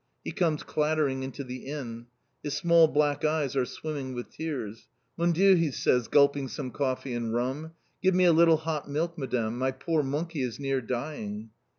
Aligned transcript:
He 0.23 0.31
comes 0.31 0.63
clattering 0.63 1.21
into 1.21 1.43
the 1.43 1.57
Inn. 1.67 2.07
His 2.41 2.55
small 2.55 2.87
black 2.87 3.23
eyes 3.23 3.55
are 3.55 3.67
swimming 3.67 4.15
with 4.15 4.31
tears. 4.31 4.87
"Mon 5.15 5.31
Dieu!" 5.31 5.53
he 5.53 5.69
says, 5.69 6.07
gulping 6.07 6.47
some 6.47 6.71
coffee 6.71 7.13
and 7.13 7.35
rum. 7.35 7.73
"Give 8.01 8.15
me 8.15 8.23
a 8.25 8.33
little 8.33 8.57
hot 8.57 8.89
milk, 8.89 9.15
Madame! 9.15 9.59
My 9.59 9.69
poor 9.69 10.01
monkey 10.01 10.41
is 10.41 10.59
near 10.59 10.81
dying." 10.81 11.51